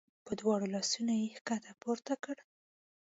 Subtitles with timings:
[0.25, 2.37] په دواړو لاسونو یې ښکته پورته کړ.